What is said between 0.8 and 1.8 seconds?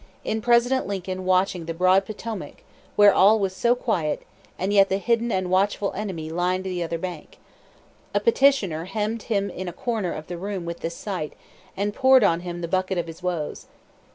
Lincoln watching the